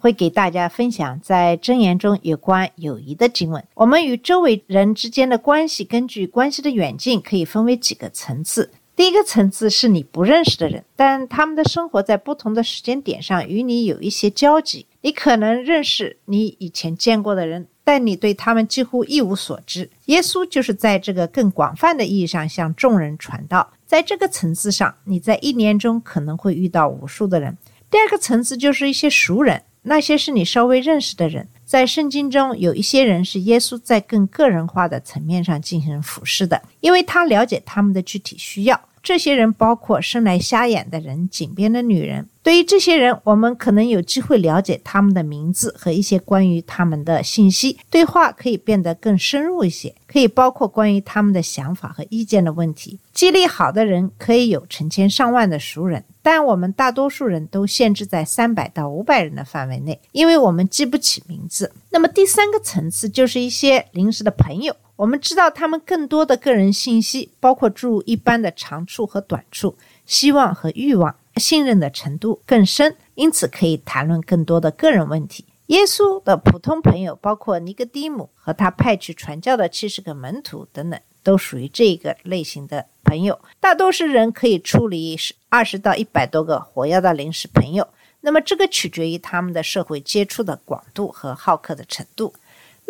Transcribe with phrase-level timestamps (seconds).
[0.00, 3.62] 会给大家分享在箴言中有关友谊的经文。
[3.74, 8.70] 我们与周围人之间的关系，根据关系的远近，可以分为几个层次。
[8.94, 14.86] 第一个层次是你不认识的人，但他们的生活在不同的时间点上与你有一些交集。
[15.02, 19.88] 你可能认识你以前见过的人，但你对他们几乎一无所知。
[20.06, 23.72] 耶稣就是在这个更广泛的意义上向众人传道。
[23.86, 27.56] 在这个层次上，你在一年中可能会遇到无数的人。
[27.88, 31.48] 第二个层次就是一些熟人，那些是你稍微认识的人。
[31.64, 38.80] 在圣经中，有一些人是耶稣在更个人化的层面上进行俯视的，因为他了解他们的具体需要。
[39.02, 42.28] 这些人包括生来瞎眼的人、井边的女人。
[42.48, 52.98] 对于这些人，我们可能有机会了解他们的名字和一些关于他们的信息，对话可以变得更深入一些，可以包括关于他们的想法和意见的问题。
[53.12, 61.70] 记忆力好的人可以有成千上万的熟人，但我们大多数人都限制在三百到五百人的范围内，因为我们记不起名字。
[61.90, 64.74] 那么第三个层次就是一些临时的朋友。
[64.96, 75.44] 我们知道他们更多的个人信息，包括诸如一般的长处和短处、希望和欲望、信任的程度更深，因此可以谈论更多的个人问题。
[75.66, 83.38] 耶稣的普通朋友包括尼哥底姆和他派去传教的七十个门徒等等，都属于这个类型的朋友。
[83.60, 87.86] 大多数人可以处理十二十到一百多个活跃的临时朋友，
[88.22, 92.32] 那么这个取决于他们的社会接触的广度和好客的程度。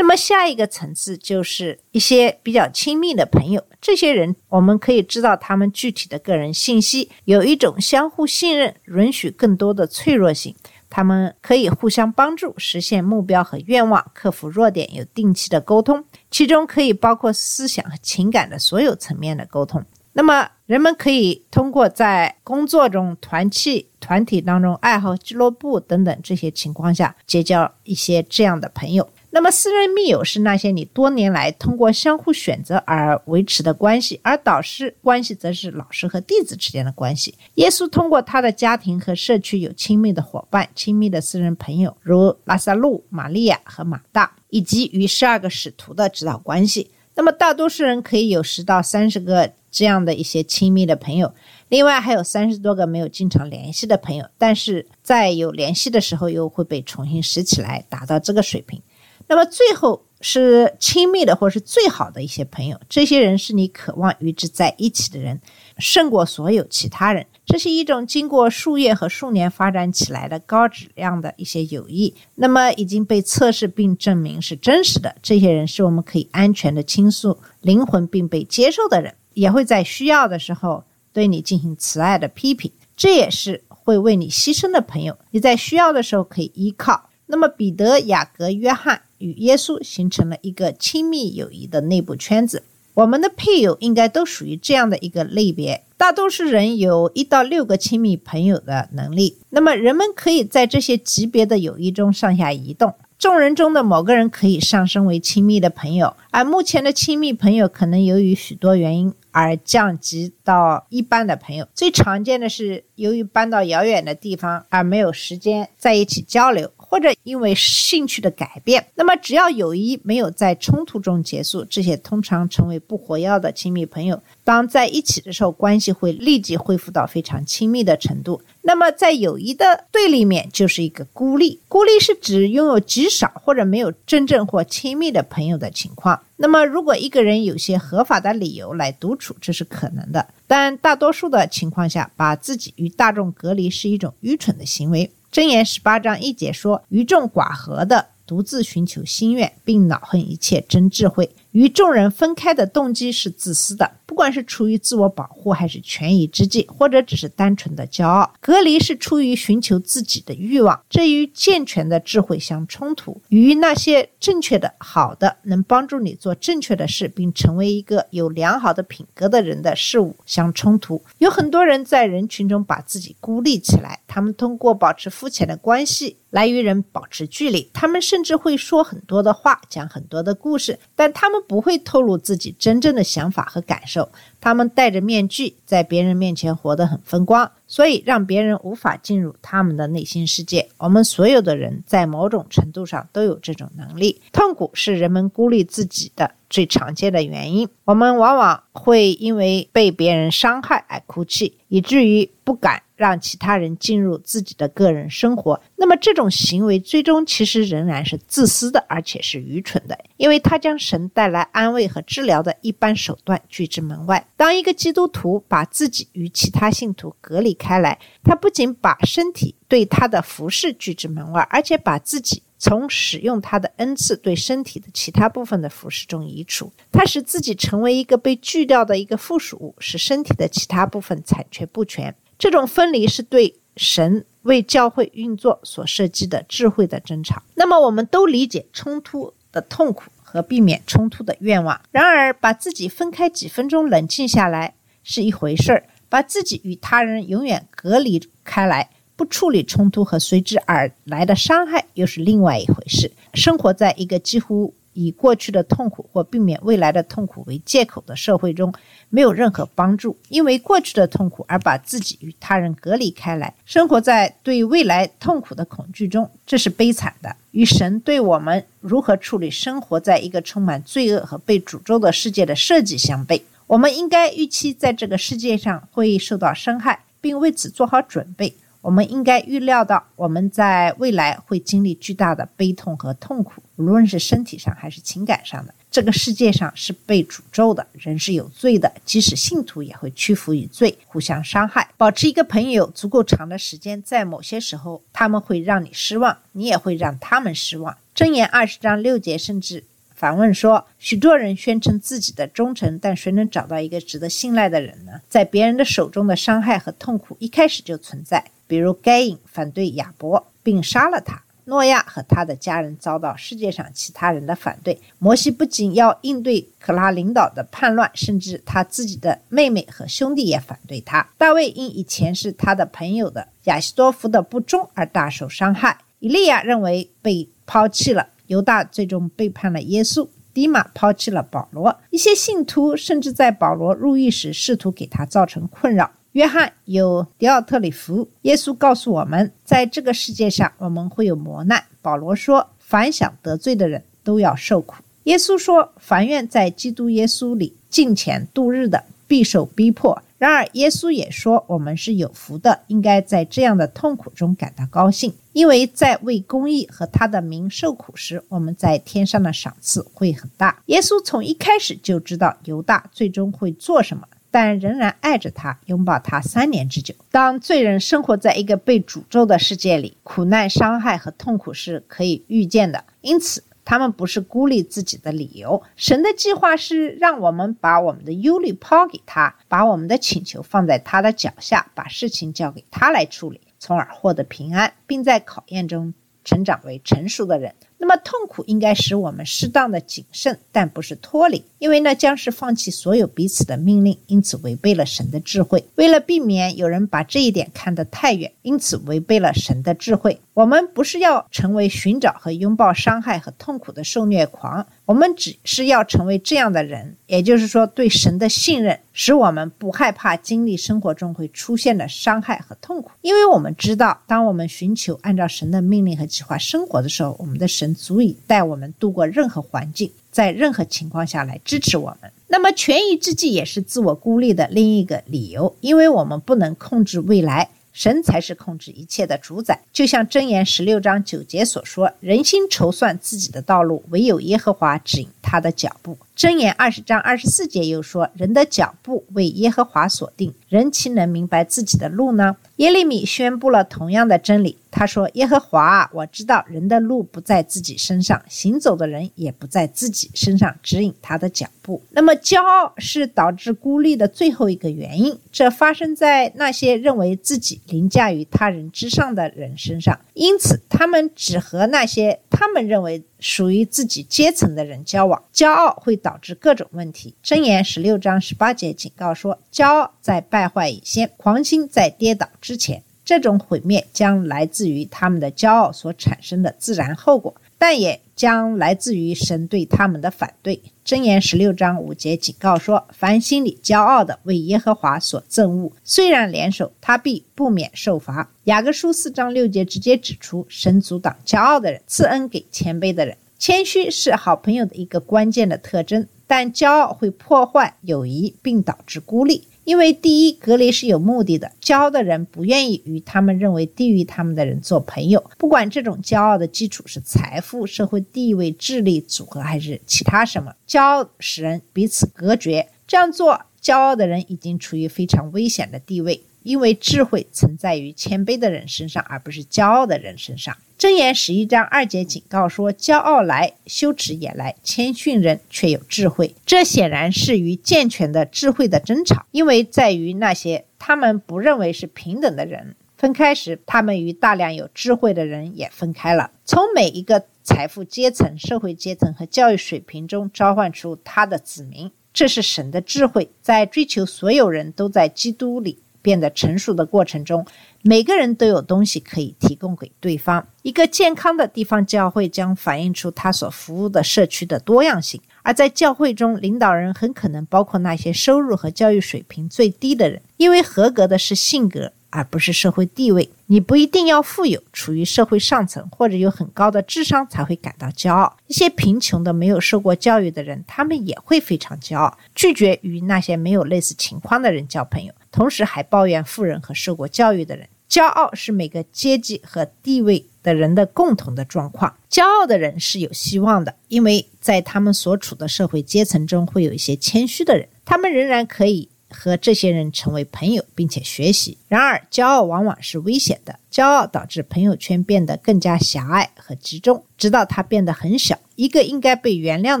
[0.00, 10.54] 那么下一个层次就是一些比较亲密的朋友，这些人我们可以知道他们具体的个人信息，有一种相互信任，允许更多的脆弱性。
[10.88, 19.84] 他们可以互相帮助，实现目标和愿望，克服弱点，有定期的沟通，其中可以包括思想和情感的所有层面的沟通。
[20.12, 29.10] 那么，人们可以通过在工作中、团契、团体当中、爱好俱乐部等等这些情况下，结交一些这样的朋友。
[29.30, 37.34] 那么，私人密友是那些你多年来通过相互选择而维持的关系，而导师关系则是老师和弟子之间的关系。
[37.56, 46.90] 耶稣通过他的家庭和社区有亲密的伙伴、亲密的私人朋友，如拉萨路、玛利亚和马大，以及与十二个使徒的指导关系。
[47.14, 51.34] 那么，大多数人可以有十到三十个这样的一些亲密的朋友，
[51.68, 58.80] 另外还有三十多个没有经常联系的朋友，但是在有联系的时候又会被重新拾起来，达到这个水平。
[59.28, 65.40] 那么最后是亲密的或是最好的一些朋友，这些人是你渴望与之在一起的人，
[65.78, 67.26] 胜过所有其他人。
[67.46, 75.14] 这是一种经过数月和数年发展起来的高质量的一些友谊，那么已经被测试并证明是真实的。
[75.22, 82.72] 这些人是我们可以安全的倾诉灵魂并被接受的人，也会在需要的时候对你进行慈爱的批评。
[82.96, 87.08] 这也是会为你牺牲的朋友，你在需要的时候可以依靠。
[87.26, 89.02] 那么彼得、雅各、约翰。
[89.18, 92.62] 与耶稣形成了一个亲密友谊的内部圈子。
[92.94, 95.84] 我们的配偶应该都属于这样的一个类别。
[95.96, 99.36] 大多数人有一到六个亲密朋友的能力。
[99.50, 102.94] 那么，人们可以在这些级别的友谊中上下移动。
[103.16, 111.66] 众人中的某个人可以上升为亲密的朋友，而目前的亲密朋友可能由于许多原因而降级到一般的朋友。
[111.74, 116.70] 最常见的是由于搬到遥远的地方而没有时间在一起交流。
[116.88, 124.22] 或者因为兴趣的改变，那么只要友谊没有在冲突中结束，这些通常成为不活跃的亲密朋友。
[124.42, 128.40] 当在一起的时候，关系会立即恢复到非常亲密的程度。
[128.62, 131.60] 那么，在友谊的对立面就是一个孤立。
[131.68, 136.20] 孤立是指拥有极少或者没有真正或亲密的朋友的情况。
[136.36, 140.26] 那么，如果一个人有些合法的理由来独处，这是可能的。
[140.46, 145.10] 但大多数的情况下，把自己与大众隔离是一种愚蠢的行为。
[145.30, 151.30] 真言十八章一解说：“愚众寡合的，独自寻求心愿，并恼恨一切真智慧。
[151.58, 158.32] 与众人分开的动机是自私的，不管是出于自我保护，还是权宜之计，或者只是单纯的骄傲。
[158.38, 171.02] 隔离是出于寻求自己的欲望，这与健全的智慧相冲突，与那些正确的、好的，能帮助你做正确的事，并成为一个有良好的品格的人的事物相冲突。
[171.18, 177.70] 有很多人在人群中把自己孤立起来，他们通过保持肤浅的关系来与人保持距离。
[177.72, 184.10] 他们甚至会说很多的话，讲很多的故事，但他们不会透露自己真正的想法和感受。
[184.40, 190.68] 他们戴着面具，在别人面前活得很风光，所以让别人无法进入他们的内心世界。
[190.78, 194.22] 我们所有的人在某种程度上都有这种能力。
[194.32, 197.68] 痛苦是人们孤立自己的最常见的原因。
[197.84, 205.58] 我们往往会因为被别人伤害而哭泣，以至于不敢让其他人进入自己的个人生活。
[205.76, 214.26] 那么这种行为最终其实仍然是自私的，而且是愚蠢的，因为它将神带来安慰和治疗的一般手段拒之门外。
[214.36, 226.72] 当一个基督徒把自己与其他信徒隔离开来，他不仅把身体对他的服饰拒之门外，而且把自己从使用他的恩赐对身体的其他部分的服饰中移除。
[226.90, 232.14] 他使自己成为一个被拒掉的一个附属物，使身体的其他部分残缺不全。
[232.38, 237.42] 这种分离是对神为教会运作所设计的智慧的争吵。
[237.54, 240.04] 那么，我们都理解冲突的痛苦。
[240.30, 241.80] 和避免冲突的愿望。
[241.90, 253.10] 然而，把自己分开几分钟，冷静下来是一回事儿；把自己与他人永远隔离开来，不处理冲突和随之而来的伤害，又是另外一回事。
[253.32, 258.74] 生活在一个几乎以过去的痛苦或避免未来的痛苦为借口的社会中，
[259.10, 260.16] 没有任何帮助。
[260.28, 267.36] 因为过去的痛苦而把自己与他人隔离开来，生活在对未来痛苦的恐惧中，这是悲惨的。
[267.52, 278.56] 与神对我们如何处理生活在一个充满罪恶和被诅咒的世界的设计相悖，我们应该预期在这个世界上会受到伤害，并为此做好准备。
[278.80, 285.74] 我们应该预料到我们在未来会经历巨大的悲痛和痛苦，无论是身体上还是情感上的。
[285.90, 291.88] 这个世界上是被诅咒的，人是有罪的，即使信徒也会屈服于罪，互相伤害。
[291.96, 297.96] 保持一个朋友足够长的时间，在某些时候他们会让你失望，你也会让他们失望。
[298.14, 299.82] 箴言二十章六节甚至
[300.14, 305.12] 反问说：许多人宣称自己的忠诚，但谁能找到一个值得信赖的人呢？
[305.28, 311.42] 在别人的手中的伤害和痛苦一开始就存在，比如该隐反对亚伯，并杀了他。
[311.64, 314.98] 诺亚和他的家人遭到世界上其他人的反对。
[315.18, 321.28] 摩西不仅要应对可拉领导的叛乱，甚至他自己的妹妹和兄弟也反对他。
[321.36, 325.98] 大卫因以前是他的朋友的亚西多夫的不忠而大受伤害。
[326.20, 330.26] 以利亚认为被抛弃了，犹大最终背叛了耶稣。
[330.54, 332.00] 迪马抛弃了保罗。
[332.10, 336.10] 一些信徒甚至在保罗入狱时试图给他造成困扰。
[336.38, 338.28] 约翰有迪奥特里弗。
[338.42, 341.82] 耶稣告诉我们，在这个世界上我们会有磨难。
[342.00, 345.02] 保罗说，凡想得罪的人都要受苦。
[345.24, 350.22] 耶稣说，凡愿在基督耶稣里敬虔度日的，必受逼迫。
[350.38, 360.80] 然而，耶稣也说，我们是有福的，应该在这样的痛苦中感到高兴，因为在为公义和他的名受苦时，我们在天上的赏赐会很大。
[360.86, 364.22] 耶稣从一开始就知道犹大最终会做什么。
[364.50, 367.14] 但仍然爱着他，拥抱他三年之久。
[367.30, 375.82] 当罪人生活在一个被诅咒的世界里，苦难、伤害和痛苦是可以预见的，因此他们不是孤立自己的理由。
[375.96, 386.12] 神的计划是让我们把我们的忧虑抛给他，把我们的请求放在他的脚下，把事情交给他来处理，从而获得平安，并在考验中
[386.44, 387.74] 成长为成熟的人。
[387.98, 395.84] 那么痛苦应该使我们适当的谨慎，但不是脱离，因为那将是放弃所有彼此的命令，因此违背了神的智慧。
[395.96, 400.40] 为了避免有人把这一点看得太远，因此违背了神的智慧。
[400.54, 422.30] 我们不是要成为寻找和拥抱伤害和痛苦的受虐狂，我们只是要成为这样的人，也就是说，对神的信任使我们不害怕经历生活中会出现的伤害和痛苦，因为我们知道，当我们寻求按照神的命令和计划生活的时候，我们的神足以带我们度过任何环境，在任何情况下来支持我们。
[422.48, 427.70] 那么，权宜之计也是自我孤立的另一个理由，因为我们不能控制未来。
[427.90, 444.78] 神才是控制一切的主宰，就像箴言十六章九节所说：“人心筹算自己的道路，唯有耶和华指引他的脚步。”箴言二十章二十四节又说：“人的脚步为耶和华所定，人岂能明白自己的路呢？”耶利米宣布了同样的真理。
[444.90, 455.36] 他说：“耶和华，我知道人的路不在自己身上，行走的人也不在自己身上指引他的脚步。”那么，骄傲是导致孤立的最后一个原因。
[455.50, 463.24] 这发生在那些认为自己凌驾于他人之上的人身上，因此他们只和那些他们认为。
[463.40, 467.34] 属于自己阶层的人交往，骄傲会导致各种问题。
[467.44, 480.82] 箴言十六章十八节警告说：“骄傲在败坏以先，狂心在跌倒之前。”这种毁灭将来自于他们的骄傲所产生的自然后果，但也将来自于神对他们的反对。
[481.04, 493.36] 箴言十六章五节警告说：“凡心里骄傲的，为耶和华所憎恶，虽然联手，他必不免受罚。”雅各书四章六节直接指出，神阻挡骄傲的人，赐恩给谦卑的人。
[493.58, 499.67] 谦虚是好朋友的一个关键的特征，但骄傲会破坏友谊，并导致孤立。
[499.88, 512.86] 因为第一，隔离是有目的的，骄傲的人不愿意与他们认为低于他们的人做朋友，不管这种骄傲的基础是财富、社会地位、智力组合还是其他什么，骄傲使人彼此隔绝。
[513.06, 520.76] 这样做，骄傲的人已经处于非常危险的地位，因为智慧存在于谦卑的人身上，而不是骄傲的人身上。
[520.98, 536.50] 箴言十一章二节警告说：“骄傲来，羞耻也来；谦逊人却有智慧。”这显然是与健全的智慧的争吵，因为在于那些他们不认为是平等的人分开时，他们与大量有智慧的人也分开了。
[536.64, 547.66] 从每一个财富阶层、社会阶层和教育水平中召唤出他的子民，这是神的智慧，在追求所有人都在基督里变得成熟的过程中。
[548.02, 550.68] 每个人都有东西可以提供给对方。
[550.82, 563.50] 一个健康的地方教会将反映出他所服务的社区的多样性，而在教会中，领导人很可能包括那些收入和教育水平最低的人，因为合格的是性格，而不是社会地位。
[563.66, 568.56] 你不一定要富有、处于社会上层或者有很高的智商才会感到骄傲。
[568.66, 575.32] 一些贫穷的、没有受过教育的人，他们也会非常骄傲，拒绝与那些没有类似情况的人交朋友。
[575.50, 577.88] 同时还抱怨富人和受过教育的人。
[578.08, 582.16] 骄傲是每个阶级和地位的人的共同的状况。
[582.30, 591.78] 骄傲的人是有希望的，因为在他们所处的社会阶层中会有一些谦虚的人，他们仍然可以和这些人成为朋友，并且学习。
[591.88, 593.78] 然而，骄傲往往是危险的。
[593.90, 598.58] 骄傲导致朋友圈变得更加狭隘和集中，直到它变得很小。
[598.76, 600.00] 一个应该被原谅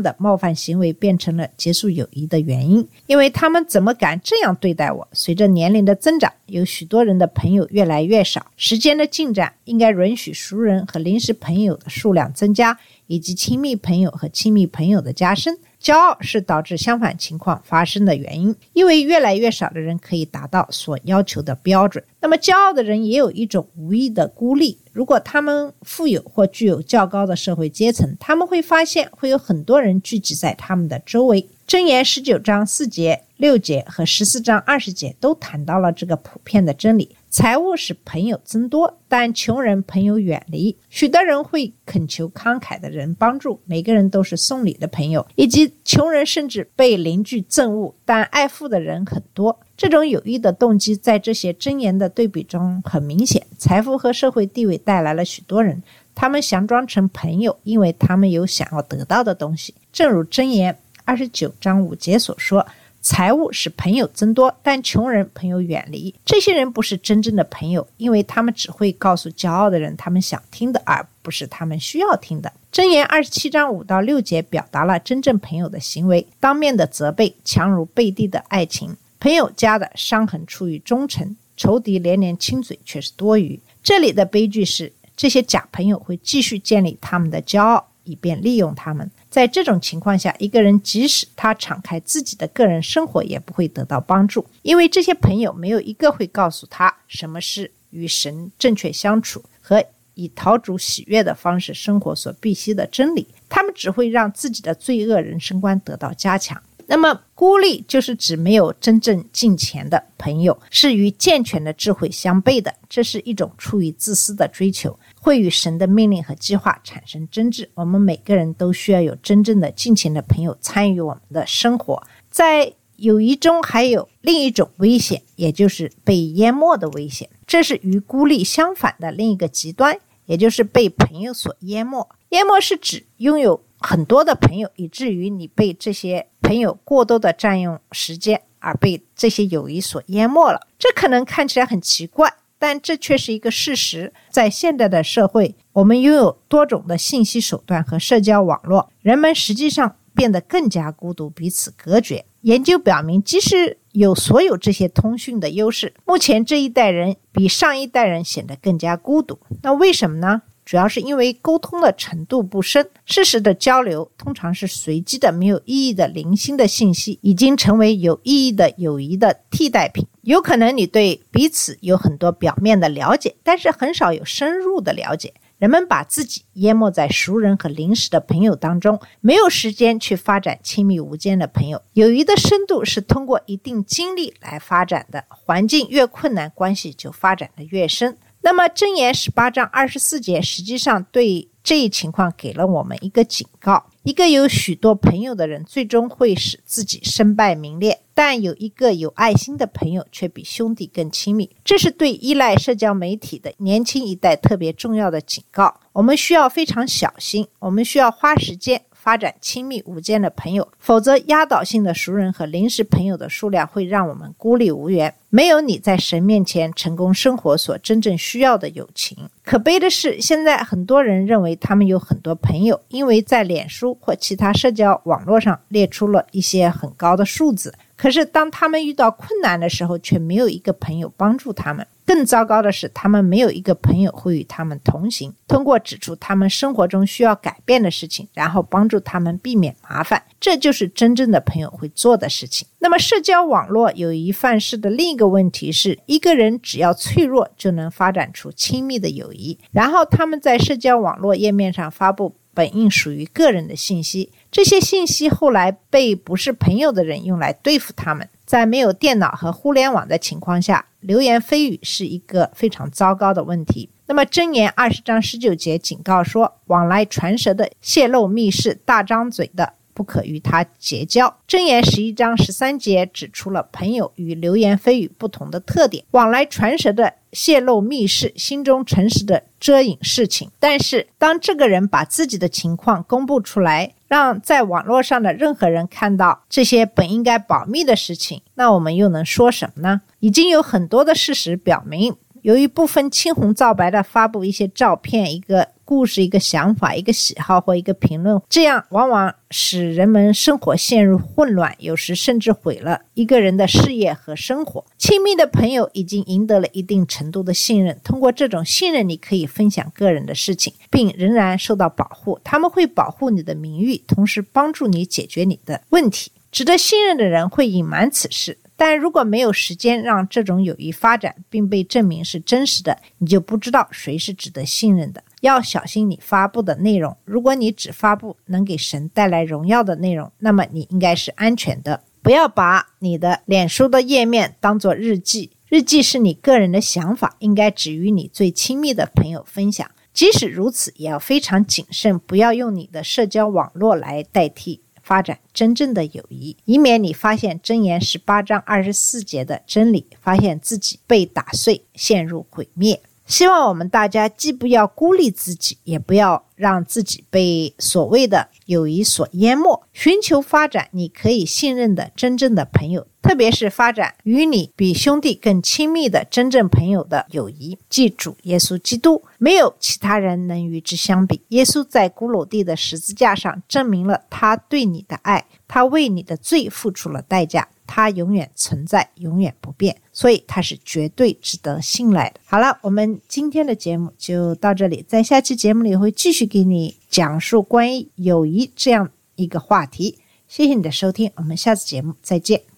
[0.00, 5.08] 的冒犯行为变成了结束友谊的原因，因为他们怎么敢这样对待我？
[5.12, 8.46] 随着年龄的增长，有许多人的朋友越来越少。
[8.56, 15.58] 时间的进展应该允许熟人和临时朋友的数量增加，以及亲密朋友和亲密朋友的加深。
[15.80, 22.02] 骄傲是导致相反情况发生的原因，因为越来越少的人可以达到所要求的标准。
[22.20, 24.78] 那么，骄傲的人也有一种无意的孤立。
[24.92, 31.48] 如果他们富有或具有较高的社会阶层，他们会发现会有很多人聚集在他们的周围。
[31.68, 37.14] 箴言十九章四节、六节和十四章二十节都谈到了这个普遍的真理。
[37.30, 40.76] 财务使朋友增多，但穷人朋友远离。
[40.88, 49.60] 许多人会恳求慷慨的人帮助，每个人都是送礼的朋友，以及穷人甚至被邻居憎恶，但爱富的人很多。
[49.76, 53.46] 这种有益的动机在这些箴言的对比中很明显。
[53.58, 55.82] 财富和社会地位带来了许多人，
[56.14, 59.74] 他们佯装成朋友，因为他们有想要得到的东西。
[59.92, 62.66] 正如箴言二十九章五节所说。
[63.00, 66.14] 财务使朋友增多，但穷人朋友远离。
[66.24, 72.52] 这些人不是真正的朋友，因为他们只会告诉骄傲的人他们想听的，而不是他们需要听的。
[72.72, 83.58] 箴言二十七章五到六节表达了真正朋友的行为：当面的责备，强如背地的爱情；朋友家的伤痕出于忠诚，仇敌连连亲嘴却是多余。
[83.82, 89.10] 这里的悲剧是，这些假朋友会继续建立他们的骄傲，以便利用他们。
[89.30, 103.28] 在这种情况下，一个人即使他敞开自己的个人生活，也不会得到帮助，因为这些朋友没有一个会告诉他什么是与神正确相处和以讨主喜悦的方式生活所必须的真理。
[103.48, 106.62] 他们只会让自己的罪恶人生观得到加强。
[106.90, 112.74] 那么，孤立就是指没有真正敬虔的朋友，是与健全的智慧相悖的。
[112.88, 114.98] 这是一种出于自私的追求。
[115.20, 117.68] 会与神的命令和计划产生争执。
[117.74, 122.02] 我们每个人都需要有真正的、尽情的朋友参与我们的生活。
[122.30, 127.28] 在友谊中，还有另一种危险，也就是被淹没的危险。
[127.46, 132.08] 这是与孤立相反的另一个极端，也就是被朋友所淹没。
[132.30, 140.66] 淹没是指拥有很多的朋友，以至于你被这些朋友过多的占用时间，而被这些友谊所淹没了。
[140.78, 142.32] 这可能看起来很奇怪。
[142.60, 144.12] 但这却是一个事实。
[144.30, 152.24] 在现代的社会，我们拥有多种的信息手段和社交网络，人们实际上变得更加孤独，彼此隔绝。
[152.40, 159.38] 研究表明，即使有所有这些通讯的优势，目前这一代人比上一代人显得更加孤独。
[159.62, 160.42] 那为什么呢？
[160.68, 170.06] 主要是因为沟通的程度不深，事实的交流通常是随机的、没有意义的零星的信息，已经成为有意义的友谊的替代品。
[170.20, 175.32] 有可能你对彼此有很多表面的了解，但是很少有深入的了解。
[175.56, 181.80] 人们把自己淹没在熟人和临时的朋友当中，没有时间去发展亲密无间的朋友。
[181.94, 188.18] 友谊的深度是通过一定经历来发展的，环境越困难，关系就发展的越深。
[188.40, 201.50] 那么，箴言十八章二十四节实际上对这一情况给了我们一个警告：一个有许多朋友的人，最终会使自己身败名裂；但有一个有爱心的朋友，却比兄弟更亲密。
[201.64, 205.80] 这是对依赖社交媒体的年轻一代特别重要的警告。
[205.92, 208.82] 我们需要非常小心，我们需要花时间。
[209.08, 219.16] 发展亲密无间的朋友，否则压倒性的熟人和临时朋友的数量会让我们孤立无援，没有你在神面前成功生活所真正需要的友情。
[219.42, 231.86] 可悲的是，现在很多人认为他们有很多朋友，因为在脸书或其他社交网络上列出了一些很高的数字，可是当他们遇到困难的时候，却没有一个朋友帮助他们。
[232.06, 240.22] 更糟糕的是，他们没有一个朋友会与他们同行，通过指出他们生活中需要改变的事情，然后帮助他们避免麻烦。
[240.40, 242.66] 这就是真正的朋友会做的事情。
[242.78, 249.58] 那么，社交网络友谊范式的另一个问题是，一个人只要脆弱，就能发展出亲密的友谊。
[249.72, 258.28] 然后，他们在社交网络页面上发布本应属于个人的信息，这些信息后来被不是朋友的人用来对付他们。
[258.46, 263.90] 在没有电脑和互联网的情况下，流言蜚语是一个非常糟糕的问题。
[264.06, 280.50] 那么，箴言二十章十九节警告说：“往来传舌的、泄露密室、大张嘴的，不可与他结交。”箴言十一章十三节指出了朋友与流言蜚语不同的特点：往来传舌的泄露密室，心中诚实的遮掩事情。
[280.58, 290.00] 但是，当这个人把自己的情况公布出来，让在网络上的任何人看到这些本应该保密的事情，那我们又能说什么呢？
[290.20, 304.84] 已经有很多的事实表明，由于不分青红皂白的发布一些照片、一个故事、一个想法、一个喜好或一个评论，这样往往使人们生活陷入混乱，有时甚至毁了一个人的事业和生活。
[304.98, 312.38] 亲密的朋友已经赢得了一定程度的信任，通过这种信任，你可以分享个人的事情，并仍然受到保护。
[312.44, 316.30] 他们会保护你的名誉，同时帮助你解决你的问题。
[316.52, 318.58] 值得信任的人会隐瞒此事。
[318.76, 325.24] 但如果没有时间让这种友谊发展，并被证明是真实的，你就不知道谁是值得信任的。
[325.40, 327.16] 要小心你发布的内容。
[327.24, 332.02] 如果你只发布能给神带来荣耀的内容，那么你应该是安全的。
[332.22, 339.88] 不要把你的脸书的页面当做日记，日记是你个人的想法，应该只与你最亲密的朋友分享。
[340.12, 344.82] 即使如此，也要非常谨慎，不要用你的社交网络来代替。
[345.00, 353.00] 发展真正的友谊，以免你发现箴言十八章二十四节的真理，发现自己被打碎，陷入毁灭。
[353.28, 359.84] 希望我们大家既不要孤立自己，也不要让自己被所谓的友谊所淹没。
[359.92, 367.76] 寻求发展你可以信任的真正的朋友，特别是发展与你比兄弟更亲密的真正朋友的友谊。
[367.90, 371.42] 记住，耶稣基督没有其他人能与之相比。
[371.48, 377.68] 耶稣在古鲁地的十字架上证明了他对你的爱，他为你的罪付出了代价。
[377.88, 382.40] 它永远存在，永远不变，所以它是绝对值得信赖的。
[382.44, 390.18] 好了，我们今天的节目就到这里，在下期节目里会继续给你讲述关于友谊这样一个话题。
[390.46, 392.77] 谢谢你的收听，我们下次节目再见。